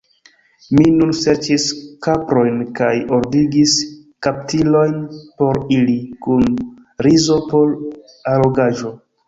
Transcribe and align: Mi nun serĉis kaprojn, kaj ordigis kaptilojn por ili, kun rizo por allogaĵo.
Mi 0.77 0.85
nun 0.93 1.09
serĉis 1.17 1.65
kaprojn, 2.07 2.57
kaj 2.79 2.89
ordigis 3.19 3.75
kaptilojn 4.29 4.97
por 5.43 5.63
ili, 5.79 6.01
kun 6.27 6.51
rizo 7.09 7.41
por 7.55 7.79
allogaĵo. 8.37 8.99